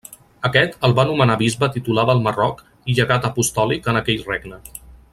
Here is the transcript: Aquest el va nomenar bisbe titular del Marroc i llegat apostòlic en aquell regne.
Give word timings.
Aquest 0.47 0.87
el 0.87 0.95
va 0.99 1.05
nomenar 1.09 1.35
bisbe 1.41 1.69
titular 1.77 2.05
del 2.11 2.23
Marroc 2.29 2.65
i 2.95 2.99
llegat 3.01 3.31
apostòlic 3.31 3.91
en 3.95 4.01
aquell 4.05 4.29
regne. 4.35 4.61